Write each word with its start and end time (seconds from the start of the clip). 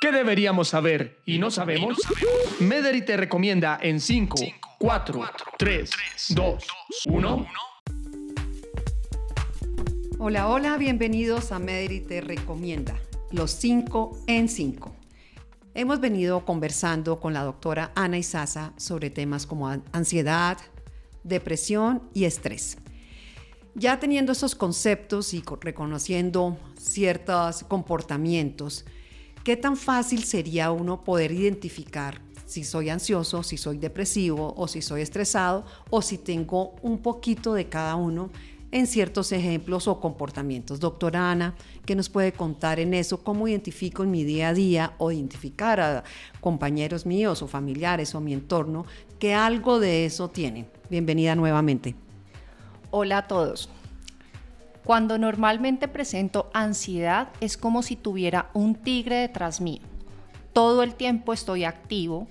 ¿Qué 0.00 0.12
deberíamos 0.12 0.68
saber 0.68 1.18
y 1.26 1.38
no 1.38 1.50
sabemos? 1.50 1.96
Mederi 2.60 3.02
te 3.04 3.16
recomienda 3.16 3.80
en 3.82 3.98
5, 3.98 4.36
4, 4.78 5.20
3, 5.58 5.90
2, 6.28 6.64
1. 7.06 7.46
Hola, 10.20 10.48
hola, 10.48 10.76
bienvenidos 10.76 11.50
a 11.50 11.58
Mederi 11.58 11.98
te 11.98 12.20
recomienda, 12.20 12.96
los 13.32 13.50
5 13.50 14.22
en 14.28 14.48
5. 14.48 14.94
Hemos 15.74 15.98
venido 15.98 16.44
conversando 16.44 17.18
con 17.18 17.34
la 17.34 17.42
doctora 17.42 17.90
Ana 17.96 18.18
Isaza 18.18 18.74
sobre 18.76 19.10
temas 19.10 19.46
como 19.46 19.68
ansiedad, 19.68 20.58
depresión 21.24 22.04
y 22.14 22.22
estrés. 22.22 22.78
Ya 23.74 23.98
teniendo 23.98 24.30
esos 24.30 24.54
conceptos 24.54 25.34
y 25.34 25.42
reconociendo 25.60 26.56
ciertos 26.78 27.64
comportamientos, 27.64 28.84
¿qué 29.44 29.56
tan 29.56 29.76
fácil 29.76 30.24
sería 30.24 30.70
uno 30.70 31.04
poder 31.04 31.32
identificar 31.32 32.20
si 32.46 32.64
soy 32.64 32.88
ansioso, 32.88 33.42
si 33.42 33.58
soy 33.58 33.76
depresivo 33.78 34.54
o 34.56 34.68
si 34.68 34.80
soy 34.80 35.02
estresado 35.02 35.66
o 35.90 36.00
si 36.00 36.16
tengo 36.16 36.74
un 36.82 36.98
poquito 36.98 37.52
de 37.52 37.68
cada 37.68 37.94
uno 37.96 38.30
en 38.70 38.86
ciertos 38.86 39.32
ejemplos 39.32 39.88
o 39.88 40.00
comportamientos. 40.00 40.80
Doctora 40.80 41.30
Ana, 41.30 41.54
¿qué 41.86 41.94
nos 41.94 42.08
puede 42.08 42.32
contar 42.32 42.80
en 42.80 42.94
eso? 42.94 43.22
¿Cómo 43.22 43.48
identifico 43.48 44.02
en 44.02 44.10
mi 44.10 44.24
día 44.24 44.48
a 44.48 44.54
día 44.54 44.94
o 44.98 45.10
identificar 45.12 45.80
a 45.80 46.04
compañeros 46.40 47.06
míos 47.06 47.42
o 47.42 47.48
familiares 47.48 48.14
o 48.14 48.20
mi 48.20 48.32
entorno 48.32 48.84
que 49.18 49.34
algo 49.34 49.80
de 49.80 50.04
eso 50.04 50.28
tienen? 50.28 50.68
Bienvenida 50.90 51.34
nuevamente. 51.34 51.94
Hola 52.90 53.18
a 53.18 53.26
todos. 53.26 53.70
Cuando 54.88 55.18
normalmente 55.18 55.86
presento 55.86 56.48
ansiedad 56.54 57.28
es 57.42 57.58
como 57.58 57.82
si 57.82 57.94
tuviera 57.94 58.48
un 58.54 58.74
tigre 58.74 59.16
detrás 59.16 59.60
mío. 59.60 59.82
Todo 60.54 60.82
el 60.82 60.94
tiempo 60.94 61.34
estoy 61.34 61.64
activo, 61.64 62.26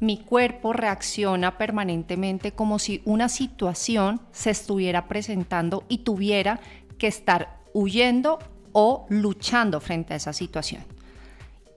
mi 0.00 0.18
cuerpo 0.18 0.72
reacciona 0.72 1.56
permanentemente 1.56 2.50
como 2.50 2.80
si 2.80 3.00
una 3.04 3.28
situación 3.28 4.20
se 4.32 4.50
estuviera 4.50 5.06
presentando 5.06 5.84
y 5.88 5.98
tuviera 5.98 6.58
que 6.98 7.06
estar 7.06 7.60
huyendo 7.72 8.40
o 8.72 9.06
luchando 9.08 9.78
frente 9.78 10.14
a 10.14 10.16
esa 10.16 10.32
situación. 10.32 10.82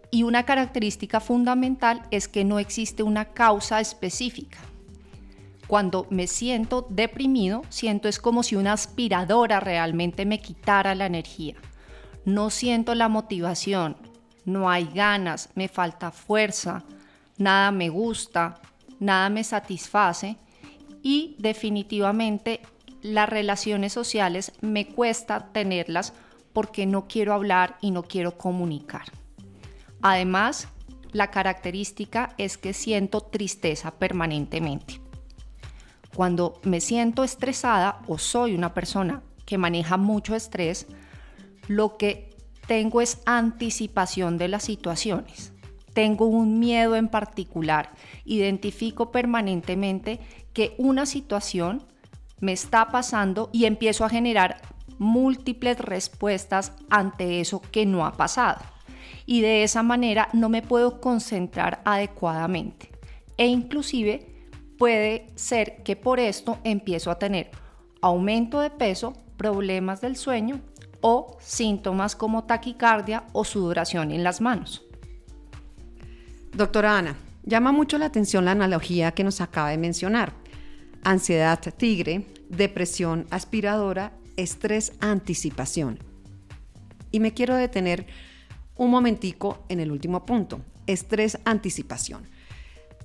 Y 0.09 0.23
una 0.23 0.47
característica 0.47 1.19
fundamental 1.19 2.01
es 2.09 2.27
que 2.27 2.43
no 2.43 2.57
existe 2.57 3.03
una 3.03 3.25
causa 3.25 3.79
específica. 3.79 4.57
Cuando 5.67 6.07
me 6.09 6.27
siento 6.27 6.87
deprimido, 6.89 7.63
siento 7.69 8.07
es 8.07 8.19
como 8.19 8.41
si 8.43 8.55
una 8.55 8.73
aspiradora 8.73 9.59
realmente 9.59 10.25
me 10.25 10.39
quitara 10.39 10.95
la 10.95 11.05
energía. 11.05 11.55
No 12.23 12.49
siento 12.49 12.95
la 12.95 13.09
motivación, 13.09 13.97
no 14.45 14.69
hay 14.69 14.85
ganas, 14.93 15.49
me 15.55 15.67
falta 15.67 16.11
fuerza, 16.11 16.83
nada 17.37 17.71
me 17.71 17.89
gusta, 17.89 18.61
nada 18.99 19.29
me 19.29 19.43
satisface 19.43 20.37
y 21.03 21.35
definitivamente 21.39 22.61
las 23.01 23.29
relaciones 23.29 23.93
sociales 23.93 24.53
me 24.61 24.87
cuesta 24.87 25.51
tenerlas 25.51 26.13
porque 26.53 26.85
no 26.85 27.07
quiero 27.07 27.33
hablar 27.33 27.77
y 27.81 27.91
no 27.91 28.03
quiero 28.03 28.37
comunicar. 28.37 29.03
Además, 30.01 30.69
la 31.11 31.29
característica 31.29 32.33
es 32.37 32.57
que 32.57 32.73
siento 32.73 33.21
tristeza 33.21 33.91
permanentemente. 33.91 35.06
Cuando 36.17 36.59
me 36.63 36.81
siento 36.81 37.23
estresada 37.23 38.01
o 38.07 38.17
soy 38.17 38.55
una 38.55 38.73
persona 38.73 39.21
que 39.45 39.57
maneja 39.57 39.95
mucho 39.95 40.35
estrés, 40.35 40.87
lo 41.67 41.95
que 41.95 42.35
tengo 42.67 43.01
es 43.01 43.21
anticipación 43.25 44.37
de 44.37 44.47
las 44.49 44.63
situaciones 44.63 45.53
tengo 45.97 46.27
un 46.27 46.59
miedo 46.59 46.95
en 46.95 47.07
particular, 47.07 47.89
identifico 48.23 49.11
permanentemente 49.11 50.19
que 50.53 50.75
una 50.77 51.07
situación 51.07 51.87
me 52.39 52.51
está 52.51 52.89
pasando 52.89 53.49
y 53.51 53.65
empiezo 53.65 54.05
a 54.05 54.09
generar 54.09 54.61
múltiples 54.99 55.79
respuestas 55.79 56.73
ante 56.91 57.39
eso 57.39 57.63
que 57.63 57.87
no 57.87 58.05
ha 58.05 58.11
pasado. 58.11 58.61
Y 59.25 59.41
de 59.41 59.63
esa 59.63 59.81
manera 59.81 60.29
no 60.33 60.49
me 60.49 60.61
puedo 60.61 61.01
concentrar 61.01 61.81
adecuadamente. 61.83 62.91
E 63.35 63.47
inclusive 63.47 64.36
puede 64.77 65.27
ser 65.35 65.83
que 65.83 65.95
por 65.95 66.19
esto 66.19 66.59
empiezo 66.63 67.11
a 67.11 67.19
tener 67.19 67.51
aumento 68.01 68.61
de 68.61 68.69
peso, 68.69 69.13
problemas 69.37 70.01
del 70.01 70.15
sueño 70.15 70.61
o 71.01 71.37
síntomas 71.39 72.15
como 72.15 72.45
taquicardia 72.45 73.25
o 73.33 73.43
sudoración 73.43 74.11
en 74.11 74.23
las 74.23 74.41
manos. 74.41 74.83
Doctora 76.53 76.97
Ana, 76.97 77.15
llama 77.43 77.71
mucho 77.71 77.97
la 77.97 78.05
atención 78.05 78.45
la 78.45 78.51
analogía 78.51 79.11
que 79.11 79.23
nos 79.23 79.41
acaba 79.41 79.69
de 79.69 79.77
mencionar. 79.77 80.33
Ansiedad 81.03 81.59
tigre, 81.77 82.25
depresión 82.49 83.27
aspiradora, 83.29 84.11
estrés 84.37 84.93
anticipación. 84.99 85.99
Y 87.11 87.19
me 87.19 87.33
quiero 87.33 87.55
detener 87.55 88.07
un 88.75 88.91
momentico 88.91 89.63
en 89.69 89.79
el 89.79 89.91
último 89.91 90.25
punto, 90.25 90.61
estrés 90.87 91.39
anticipación. 91.45 92.27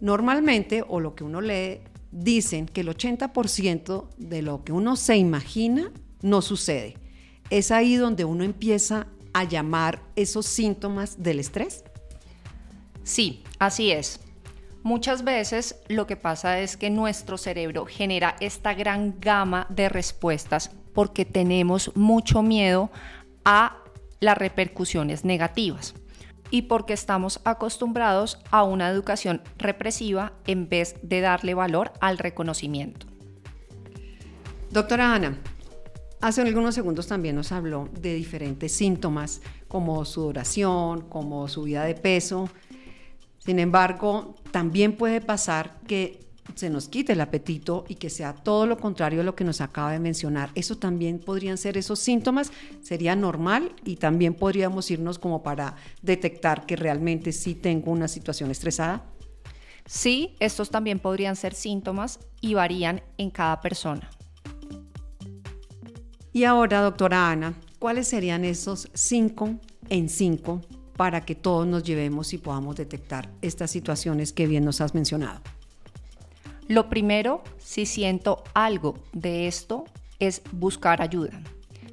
Normalmente, 0.00 0.84
o 0.86 1.00
lo 1.00 1.14
que 1.14 1.24
uno 1.24 1.40
lee, 1.40 1.80
dicen 2.10 2.66
que 2.66 2.82
el 2.82 2.88
80% 2.88 4.08
de 4.16 4.42
lo 4.42 4.64
que 4.64 4.72
uno 4.72 4.96
se 4.96 5.16
imagina 5.16 5.90
no 6.20 6.42
sucede. 6.42 6.96
Es 7.50 7.70
ahí 7.70 7.96
donde 7.96 8.24
uno 8.24 8.44
empieza 8.44 9.06
a 9.32 9.44
llamar 9.44 10.02
esos 10.14 10.46
síntomas 10.46 11.22
del 11.22 11.40
estrés. 11.40 11.84
Sí, 13.02 13.42
así 13.58 13.90
es. 13.90 14.20
Muchas 14.82 15.24
veces 15.24 15.76
lo 15.88 16.06
que 16.06 16.16
pasa 16.16 16.58
es 16.58 16.76
que 16.76 16.90
nuestro 16.90 17.38
cerebro 17.38 17.86
genera 17.86 18.36
esta 18.40 18.74
gran 18.74 19.20
gama 19.20 19.66
de 19.70 19.88
respuestas 19.88 20.70
porque 20.92 21.24
tenemos 21.24 21.92
mucho 21.94 22.42
miedo 22.42 22.90
a 23.44 23.78
las 24.20 24.36
repercusiones 24.36 25.24
negativas 25.24 25.94
y 26.52 26.62
porque 26.62 26.92
estamos 26.92 27.40
acostumbrados 27.42 28.38
a 28.52 28.62
una 28.62 28.88
educación 28.88 29.42
represiva 29.58 30.34
en 30.46 30.68
vez 30.68 30.94
de 31.02 31.20
darle 31.20 31.54
valor 31.54 31.92
al 32.00 32.18
reconocimiento. 32.18 33.08
Doctora 34.70 35.16
Ana, 35.16 35.36
hace 36.20 36.42
algunos 36.42 36.76
segundos 36.76 37.08
también 37.08 37.34
nos 37.34 37.50
habló 37.50 37.88
de 38.00 38.14
diferentes 38.14 38.70
síntomas 38.70 39.42
como 39.66 40.04
sudoración, 40.04 41.00
como 41.08 41.48
subida 41.48 41.82
de 41.82 41.96
peso 41.96 42.48
sin 43.44 43.58
embargo, 43.58 44.36
también 44.52 44.96
puede 44.96 45.20
pasar 45.20 45.80
que 45.88 46.20
se 46.54 46.70
nos 46.70 46.88
quite 46.88 47.12
el 47.12 47.20
apetito 47.20 47.84
y 47.88 47.96
que 47.96 48.10
sea 48.10 48.34
todo 48.34 48.66
lo 48.66 48.78
contrario 48.78 49.20
a 49.20 49.24
lo 49.24 49.34
que 49.34 49.44
nos 49.44 49.60
acaba 49.60 49.92
de 49.92 49.98
mencionar. 49.98 50.50
Eso 50.54 50.76
también 50.76 51.18
podrían 51.18 51.58
ser 51.58 51.76
esos 51.76 51.98
síntomas, 51.98 52.52
sería 52.82 53.16
normal 53.16 53.74
y 53.84 53.96
también 53.96 54.34
podríamos 54.34 54.90
irnos 54.90 55.18
como 55.18 55.42
para 55.42 55.76
detectar 56.02 56.66
que 56.66 56.76
realmente 56.76 57.32
sí 57.32 57.54
tengo 57.54 57.90
una 57.90 58.08
situación 58.08 58.50
estresada. 58.50 59.04
Sí, 59.86 60.36
estos 60.38 60.70
también 60.70 60.98
podrían 60.98 61.36
ser 61.36 61.54
síntomas 61.54 62.20
y 62.40 62.54
varían 62.54 63.02
en 63.18 63.30
cada 63.30 63.60
persona. 63.60 64.08
Y 66.32 66.44
ahora, 66.44 66.80
doctora 66.80 67.30
Ana, 67.30 67.54
¿cuáles 67.78 68.08
serían 68.08 68.44
esos 68.44 68.88
cinco 68.94 69.56
en 69.90 70.08
cinco 70.08 70.62
para 70.96 71.22
que 71.22 71.34
todos 71.34 71.66
nos 71.66 71.82
llevemos 71.82 72.32
y 72.32 72.38
podamos 72.38 72.76
detectar 72.76 73.30
estas 73.42 73.70
situaciones 73.70 74.32
que 74.32 74.46
bien 74.46 74.64
nos 74.64 74.80
has 74.80 74.94
mencionado? 74.94 75.42
Lo 76.72 76.88
primero, 76.88 77.42
si 77.58 77.84
siento 77.84 78.44
algo 78.54 78.94
de 79.12 79.46
esto, 79.46 79.84
es 80.18 80.40
buscar 80.52 81.02
ayuda. 81.02 81.38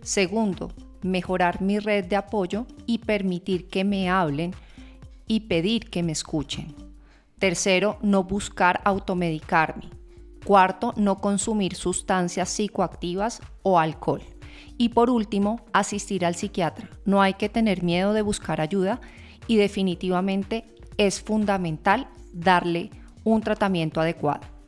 Segundo, 0.04 0.72
mejorar 1.02 1.62
mi 1.62 1.80
red 1.80 2.06
de 2.06 2.16
apoyo 2.16 2.66
y 2.86 3.00
permitir 3.00 3.68
que 3.68 3.84
me 3.84 4.10
hablen 4.10 4.54
y 5.28 5.42
pedir 5.42 5.90
que 5.90 6.02
me 6.02 6.14
escuchen. 6.14 6.74
Tercero, 7.40 7.98
no 8.02 8.24
buscar 8.24 8.80
automedicarme. 8.86 9.90
Cuarto, 10.46 10.94
no 10.96 11.18
consumir 11.18 11.76
sustancias 11.76 12.48
psicoactivas 12.48 13.42
o 13.64 13.80
alcohol. 13.80 14.22
Y 14.78 14.88
por 14.88 15.10
último, 15.10 15.60
asistir 15.74 16.26
al 16.26 16.36
psiquiatra. 16.36 16.90
No 17.04 17.22
hay 17.22 17.34
que 17.34 17.50
tener 17.50 17.84
miedo 17.84 18.14
de 18.14 18.22
buscar 18.22 18.62
ayuda 18.62 19.02
y 19.46 19.58
definitivamente 19.58 20.64
es 20.98 21.20
fundamental 21.20 22.08
darle 22.32 22.92
un 23.26 23.42
tratamiento 23.42 24.00
adecuado. 24.00 24.59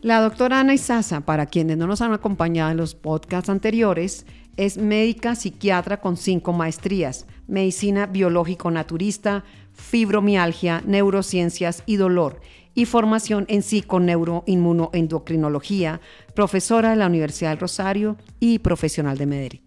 La 0.00 0.20
doctora 0.20 0.60
Ana 0.60 0.74
Isaza, 0.74 1.22
para 1.22 1.46
quienes 1.46 1.76
no 1.76 1.88
nos 1.88 2.02
han 2.02 2.12
acompañado 2.12 2.70
en 2.70 2.76
los 2.76 2.94
podcasts 2.94 3.50
anteriores, 3.50 4.26
es 4.56 4.78
médica 4.78 5.34
psiquiatra 5.34 6.00
con 6.00 6.16
cinco 6.16 6.52
maestrías, 6.52 7.26
medicina 7.48 8.06
biológico-naturista, 8.06 9.42
fibromialgia, 9.72 10.84
neurociencias 10.86 11.82
y 11.84 11.96
dolor 11.96 12.40
y 12.74 12.84
formación 12.84 13.44
en 13.48 13.62
psiconeuroinmunoendocrinología, 13.62 16.00
profesora 16.32 16.90
de 16.90 16.96
la 16.96 17.08
Universidad 17.08 17.50
del 17.50 17.58
Rosario 17.58 18.16
y 18.38 18.60
profesional 18.60 19.18
de 19.18 19.26
Medellín. 19.26 19.62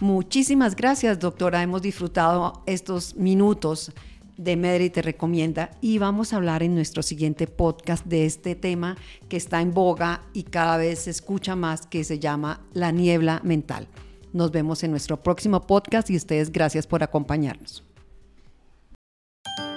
Muchísimas 0.00 0.76
gracias, 0.76 1.18
doctora. 1.18 1.62
Hemos 1.62 1.80
disfrutado 1.80 2.62
estos 2.66 3.16
minutos 3.16 3.94
de 4.36 4.56
Medri 4.56 4.90
te 4.90 5.02
recomienda 5.02 5.70
y 5.80 5.98
vamos 5.98 6.32
a 6.32 6.36
hablar 6.36 6.62
en 6.62 6.74
nuestro 6.74 7.02
siguiente 7.02 7.46
podcast 7.46 8.04
de 8.04 8.26
este 8.26 8.54
tema 8.54 8.96
que 9.28 9.36
está 9.36 9.60
en 9.60 9.72
boga 9.72 10.22
y 10.32 10.44
cada 10.44 10.76
vez 10.76 11.00
se 11.00 11.10
escucha 11.10 11.56
más 11.56 11.86
que 11.86 12.04
se 12.04 12.18
llama 12.18 12.60
la 12.72 12.92
niebla 12.92 13.40
mental. 13.44 13.88
Nos 14.32 14.50
vemos 14.50 14.82
en 14.84 14.90
nuestro 14.90 15.22
próximo 15.22 15.66
podcast 15.66 16.10
y 16.10 16.16
ustedes 16.16 16.52
gracias 16.52 16.86
por 16.86 17.02
acompañarnos. 17.02 17.82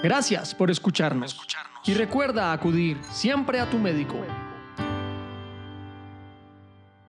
Gracias 0.02 0.54
por 0.54 0.70
escucharnos. 0.70 1.36
Y 1.86 1.94
recuerda 1.94 2.52
acudir 2.52 2.98
siempre 3.10 3.60
a 3.60 3.68
tu 3.68 3.78
médico. 3.78 4.16